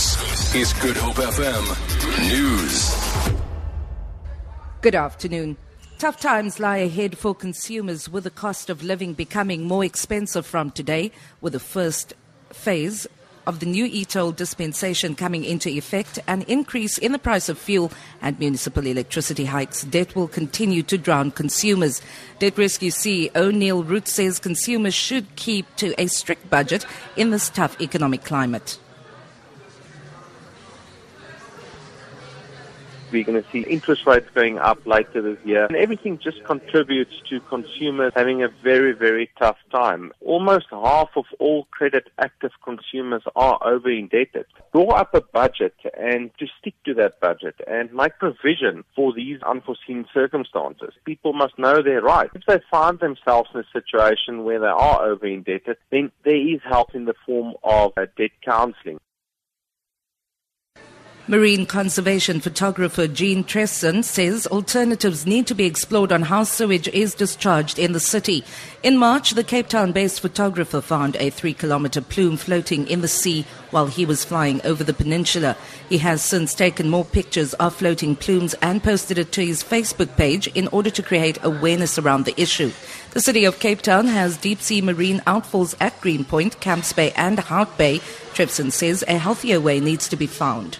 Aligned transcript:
This 0.00 0.54
is 0.54 0.72
Good 0.72 0.96
Hope 0.96 1.16
FM 1.16 2.30
News. 2.30 3.34
Good 4.80 4.94
afternoon. 4.94 5.58
Tough 5.98 6.18
times 6.18 6.58
lie 6.58 6.78
ahead 6.78 7.18
for 7.18 7.34
consumers 7.34 8.08
with 8.08 8.24
the 8.24 8.30
cost 8.30 8.70
of 8.70 8.82
living 8.82 9.12
becoming 9.12 9.64
more 9.64 9.84
expensive 9.84 10.46
from 10.46 10.70
today, 10.70 11.12
with 11.42 11.52
the 11.52 11.60
first 11.60 12.14
phase 12.48 13.06
of 13.46 13.60
the 13.60 13.66
new 13.66 13.84
e-toll 13.84 14.32
dispensation 14.32 15.14
coming 15.14 15.44
into 15.44 15.68
effect, 15.68 16.18
an 16.26 16.46
increase 16.48 16.96
in 16.96 17.12
the 17.12 17.18
price 17.18 17.50
of 17.50 17.58
fuel 17.58 17.92
and 18.22 18.38
municipal 18.38 18.86
electricity 18.86 19.44
hikes. 19.44 19.82
Debt 19.82 20.16
will 20.16 20.28
continue 20.28 20.82
to 20.82 20.96
drown 20.96 21.30
consumers. 21.30 22.00
Debt 22.38 22.56
Rescue 22.56 22.90
CEO 22.90 23.54
Neil 23.54 23.84
Root 23.84 24.08
says 24.08 24.38
consumers 24.38 24.94
should 24.94 25.36
keep 25.36 25.66
to 25.76 25.94
a 26.00 26.06
strict 26.06 26.48
budget 26.48 26.86
in 27.18 27.28
this 27.28 27.50
tough 27.50 27.78
economic 27.82 28.24
climate. 28.24 28.78
We're 33.12 33.24
going 33.24 33.42
to 33.42 33.50
see 33.50 33.60
interest 33.60 34.06
rates 34.06 34.28
going 34.34 34.58
up 34.58 34.86
later 34.86 35.20
this 35.22 35.38
year. 35.44 35.66
And 35.66 35.76
everything 35.76 36.18
just 36.18 36.44
contributes 36.44 37.12
to 37.28 37.40
consumers 37.40 38.12
having 38.14 38.42
a 38.42 38.48
very, 38.62 38.92
very 38.92 39.30
tough 39.38 39.56
time. 39.72 40.12
Almost 40.20 40.66
half 40.70 41.10
of 41.16 41.24
all 41.38 41.64
credit 41.70 42.08
active 42.18 42.52
consumers 42.64 43.22
are 43.34 43.58
over 43.66 43.90
indebted. 43.90 44.46
Draw 44.72 44.90
up 44.90 45.14
a 45.14 45.20
budget 45.20 45.74
and 45.98 46.30
to 46.38 46.46
stick 46.60 46.74
to 46.84 46.94
that 46.94 47.20
budget 47.20 47.56
and 47.66 47.92
make 47.92 48.18
provision 48.18 48.84
for 48.94 49.12
these 49.12 49.40
unforeseen 49.42 50.06
circumstances. 50.12 50.94
People 51.04 51.32
must 51.32 51.58
know 51.58 51.82
their 51.82 52.02
rights. 52.02 52.32
If 52.34 52.46
they 52.46 52.60
find 52.70 52.98
themselves 53.00 53.50
in 53.54 53.60
a 53.60 53.64
situation 53.72 54.44
where 54.44 54.60
they 54.60 54.66
are 54.66 55.04
over 55.04 55.26
indebted, 55.26 55.76
then 55.90 56.12
there 56.24 56.36
is 56.36 56.60
help 56.68 56.94
in 56.94 57.04
the 57.06 57.14
form 57.26 57.54
of 57.64 57.92
uh, 57.96 58.06
debt 58.16 58.30
counseling. 58.44 58.98
Marine 61.30 61.64
conservation 61.64 62.40
photographer 62.40 63.06
Jean 63.06 63.44
Tresfon 63.44 64.02
says 64.02 64.48
alternatives 64.48 65.26
need 65.26 65.46
to 65.46 65.54
be 65.54 65.64
explored 65.64 66.10
on 66.10 66.22
how 66.22 66.42
sewage 66.42 66.88
is 66.88 67.14
discharged 67.14 67.78
in 67.78 67.92
the 67.92 68.00
city. 68.00 68.42
In 68.82 68.98
March, 68.98 69.30
the 69.30 69.44
Cape 69.44 69.68
Town 69.68 69.92
based 69.92 70.18
photographer 70.18 70.80
found 70.80 71.14
a 71.14 71.30
three 71.30 71.54
kilometer 71.54 72.00
plume 72.00 72.36
floating 72.36 72.84
in 72.88 73.00
the 73.00 73.06
sea 73.06 73.46
while 73.70 73.86
he 73.86 74.04
was 74.04 74.24
flying 74.24 74.60
over 74.66 74.82
the 74.82 74.92
peninsula. 74.92 75.56
He 75.88 75.98
has 75.98 76.20
since 76.20 76.52
taken 76.52 76.90
more 76.90 77.04
pictures 77.04 77.54
of 77.54 77.76
floating 77.76 78.16
plumes 78.16 78.54
and 78.54 78.82
posted 78.82 79.16
it 79.16 79.30
to 79.30 79.46
his 79.46 79.62
Facebook 79.62 80.16
page 80.16 80.48
in 80.48 80.66
order 80.72 80.90
to 80.90 81.00
create 81.00 81.38
awareness 81.44 81.96
around 81.96 82.24
the 82.24 82.40
issue. 82.42 82.72
The 83.12 83.20
city 83.20 83.44
of 83.44 83.60
Cape 83.60 83.82
Town 83.82 84.08
has 84.08 84.36
deep 84.36 84.60
sea 84.60 84.82
marine 84.82 85.20
outfalls 85.28 85.76
at 85.78 86.00
Greenpoint, 86.00 86.58
Camps 86.58 86.92
Bay, 86.92 87.12
and 87.12 87.38
Hout 87.38 87.78
Bay. 87.78 88.00
Tresfon 88.34 88.72
says 88.72 89.04
a 89.06 89.16
healthier 89.16 89.60
way 89.60 89.78
needs 89.78 90.08
to 90.08 90.16
be 90.16 90.26
found 90.26 90.78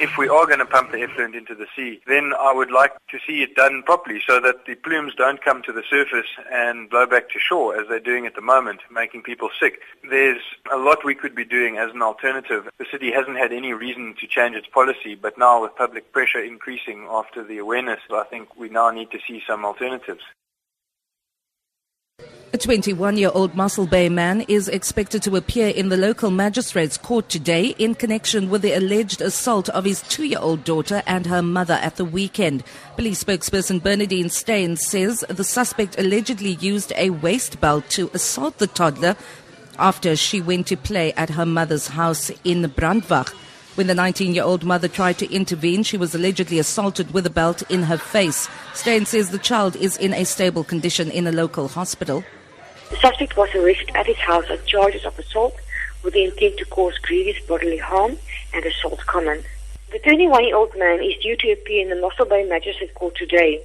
if 0.00 0.16
we 0.16 0.28
are 0.28 0.46
going 0.46 0.58
to 0.58 0.64
pump 0.64 0.92
the 0.92 1.02
effluent 1.02 1.34
into 1.34 1.54
the 1.54 1.66
sea, 1.76 2.00
then 2.06 2.32
I 2.40 2.54
would 2.54 2.70
like 2.70 2.92
to 3.10 3.18
see 3.26 3.42
it 3.42 3.54
done 3.54 3.82
properly 3.82 4.22
so 4.26 4.40
that 4.40 4.64
the 4.64 4.74
plumes 4.74 5.14
don't 5.14 5.44
come 5.44 5.62
to 5.62 5.72
the 5.72 5.82
surface 5.88 6.26
and 6.50 6.88
blow 6.88 7.06
back 7.06 7.28
to 7.30 7.38
shore 7.38 7.78
as 7.78 7.86
they're 7.86 8.00
doing 8.00 8.24
at 8.24 8.34
the 8.34 8.40
moment, 8.40 8.80
making 8.90 9.22
people 9.22 9.50
sick. 9.60 9.80
There's 10.08 10.40
a 10.72 10.78
lot 10.78 11.04
we 11.04 11.14
could 11.14 11.34
be 11.34 11.44
doing 11.44 11.76
as 11.76 11.92
an 11.92 12.00
alternative. 12.00 12.66
The 12.78 12.86
city 12.90 13.12
hasn't 13.12 13.36
had 13.36 13.52
any 13.52 13.74
reason 13.74 14.14
to 14.20 14.26
change 14.26 14.56
its 14.56 14.68
policy, 14.68 15.14
but 15.14 15.36
now 15.36 15.62
with 15.62 15.76
public 15.76 16.12
pressure 16.12 16.42
increasing 16.42 17.06
after 17.10 17.44
the 17.44 17.58
awareness, 17.58 18.00
I 18.10 18.24
think 18.24 18.56
we 18.56 18.70
now 18.70 18.90
need 18.90 19.10
to 19.10 19.18
see 19.28 19.42
some 19.46 19.66
alternatives. 19.66 20.22
A 22.52 22.58
21 22.58 23.16
year 23.16 23.30
old 23.32 23.54
Mossel 23.54 23.86
Bay 23.86 24.08
man 24.08 24.40
is 24.48 24.66
expected 24.66 25.22
to 25.22 25.36
appear 25.36 25.68
in 25.68 25.88
the 25.88 25.96
local 25.96 26.32
magistrate's 26.32 26.98
court 26.98 27.28
today 27.28 27.76
in 27.78 27.94
connection 27.94 28.50
with 28.50 28.62
the 28.62 28.72
alleged 28.72 29.20
assault 29.20 29.68
of 29.68 29.84
his 29.84 30.02
two 30.02 30.24
year 30.24 30.40
old 30.40 30.64
daughter 30.64 31.00
and 31.06 31.26
her 31.26 31.42
mother 31.42 31.74
at 31.74 31.94
the 31.94 32.04
weekend. 32.04 32.64
Police 32.96 33.22
spokesperson 33.22 33.80
Bernadine 33.80 34.30
Steyn 34.30 34.76
says 34.76 35.24
the 35.28 35.44
suspect 35.44 35.96
allegedly 35.96 36.54
used 36.54 36.92
a 36.96 37.10
waist 37.10 37.60
belt 37.60 37.88
to 37.90 38.10
assault 38.14 38.58
the 38.58 38.66
toddler 38.66 39.14
after 39.78 40.16
she 40.16 40.40
went 40.40 40.66
to 40.66 40.76
play 40.76 41.12
at 41.12 41.30
her 41.30 41.46
mother's 41.46 41.86
house 41.86 42.32
in 42.42 42.68
Brandwag. 42.70 43.28
When 43.76 43.86
the 43.86 43.94
19 43.94 44.34
year 44.34 44.42
old 44.42 44.64
mother 44.64 44.88
tried 44.88 45.18
to 45.18 45.32
intervene, 45.32 45.84
she 45.84 45.96
was 45.96 46.16
allegedly 46.16 46.58
assaulted 46.58 47.14
with 47.14 47.24
a 47.26 47.30
belt 47.30 47.62
in 47.70 47.84
her 47.84 47.96
face. 47.96 48.48
Steyn 48.74 49.06
says 49.06 49.30
the 49.30 49.38
child 49.38 49.76
is 49.76 49.96
in 49.96 50.12
a 50.12 50.24
stable 50.24 50.64
condition 50.64 51.12
in 51.12 51.28
a 51.28 51.32
local 51.32 51.68
hospital. 51.68 52.24
The 52.90 52.96
suspect 52.96 53.36
was 53.36 53.54
arrested 53.54 53.90
at 53.94 54.06
his 54.06 54.18
house 54.18 54.50
on 54.50 54.58
charges 54.66 55.04
of 55.04 55.18
assault 55.18 55.54
with 56.02 56.14
the 56.14 56.24
intent 56.24 56.58
to 56.58 56.64
cause 56.66 56.98
grievous 56.98 57.40
bodily 57.46 57.78
harm 57.78 58.16
and 58.52 58.64
assault 58.64 59.00
common. 59.06 59.42
The 59.92 60.00
21-year-old 60.00 60.76
man 60.76 61.02
is 61.02 61.16
due 61.22 61.36
to 61.36 61.52
appear 61.52 61.82
in 61.82 61.90
the 61.90 62.00
Mossel 62.00 62.26
Bay 62.26 62.44
Magistrate 62.44 62.94
Court 62.94 63.16
today. 63.16 63.62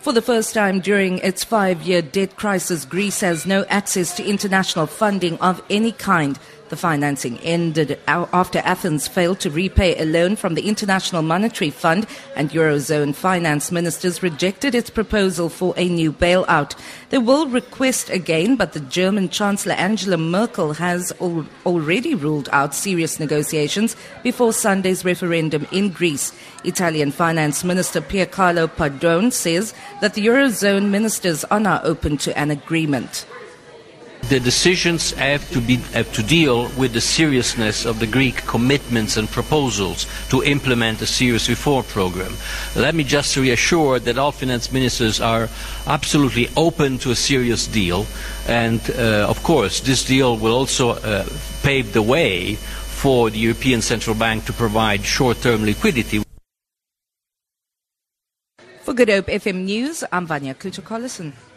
For 0.00 0.12
the 0.12 0.22
first 0.22 0.54
time 0.54 0.80
during 0.80 1.18
its 1.18 1.44
five 1.44 1.82
year 1.82 2.02
debt 2.02 2.36
crisis, 2.36 2.84
Greece 2.84 3.20
has 3.20 3.44
no 3.44 3.64
access 3.68 4.16
to 4.16 4.24
international 4.24 4.86
funding 4.86 5.38
of 5.38 5.62
any 5.68 5.92
kind. 5.92 6.38
The 6.68 6.76
financing 6.76 7.38
ended 7.38 7.98
after 8.06 8.58
Athens 8.58 9.08
failed 9.08 9.40
to 9.40 9.50
repay 9.50 9.96
a 9.96 10.04
loan 10.04 10.36
from 10.36 10.54
the 10.54 10.68
International 10.68 11.22
Monetary 11.22 11.70
Fund 11.70 12.06
and 12.36 12.50
Eurozone 12.50 13.14
finance 13.14 13.72
ministers 13.72 14.22
rejected 14.22 14.74
its 14.74 14.90
proposal 14.90 15.48
for 15.48 15.72
a 15.78 15.88
new 15.88 16.12
bailout. 16.12 16.78
They 17.08 17.16
will 17.16 17.48
request 17.48 18.10
again, 18.10 18.56
but 18.56 18.74
the 18.74 18.80
German 18.80 19.30
Chancellor 19.30 19.74
Angela 19.74 20.18
Merkel 20.18 20.74
has 20.74 21.10
al- 21.22 21.46
already 21.64 22.14
ruled 22.14 22.50
out 22.52 22.74
serious 22.74 23.18
negotiations 23.18 23.96
before 24.22 24.52
Sunday's 24.52 25.06
referendum 25.06 25.66
in 25.72 25.88
Greece. 25.88 26.32
Italian 26.64 27.12
Finance 27.12 27.64
Minister 27.64 28.02
Piercarlo 28.02 28.68
Padoan 28.68 29.32
says 29.32 29.72
that 30.02 30.12
the 30.12 30.26
Eurozone 30.26 30.90
ministers 30.90 31.44
are 31.44 31.60
now 31.60 31.80
open 31.82 32.18
to 32.18 32.38
an 32.38 32.50
agreement 32.50 33.24
the 34.28 34.40
decisions 34.40 35.12
have 35.12 35.48
to, 35.52 35.60
be, 35.60 35.76
have 35.96 36.12
to 36.12 36.22
deal 36.22 36.68
with 36.76 36.92
the 36.92 37.00
seriousness 37.00 37.84
of 37.86 37.98
the 37.98 38.06
Greek 38.06 38.36
commitments 38.46 39.16
and 39.16 39.28
proposals 39.28 40.06
to 40.28 40.42
implement 40.42 41.00
a 41.00 41.06
serious 41.06 41.48
reform 41.48 41.84
program. 41.84 42.32
Let 42.76 42.94
me 42.94 43.04
just 43.04 43.36
reassure 43.36 43.98
that 44.00 44.18
all 44.18 44.32
finance 44.32 44.70
ministers 44.70 45.20
are 45.20 45.48
absolutely 45.86 46.48
open 46.56 46.98
to 46.98 47.10
a 47.10 47.16
serious 47.16 47.66
deal, 47.66 48.06
and 48.46 48.80
uh, 48.90 49.26
of 49.28 49.42
course, 49.42 49.80
this 49.80 50.04
deal 50.04 50.36
will 50.36 50.54
also 50.54 50.90
uh, 50.90 51.26
pave 51.62 51.92
the 51.92 52.02
way 52.02 52.56
for 52.56 53.30
the 53.30 53.38
European 53.38 53.80
Central 53.80 54.14
Bank 54.14 54.44
to 54.44 54.52
provide 54.52 55.04
short-term 55.04 55.64
liquidity. 55.64 56.22
For 58.82 58.92
Good 58.94 59.08
Hope 59.08 59.26
FM 59.26 59.64
News, 59.64 60.04
I'm 60.12 60.26
Vanya 60.26 60.54
Kluter-Collison. 60.54 61.47